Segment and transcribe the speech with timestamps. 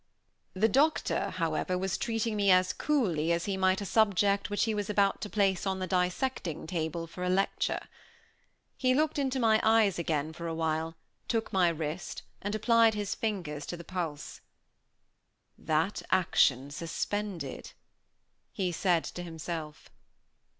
[0.55, 4.73] The doctor, however, was treating me as coolly as he might a subject which he
[4.73, 7.81] was about to place on the dissecting table for a lecture.
[8.77, 10.95] He looked into my eyes again for awhile,
[11.27, 14.41] took my wrist, and applied his fingers to the pulse.
[15.55, 17.73] "That action suspended,"
[18.51, 19.91] he said to himself.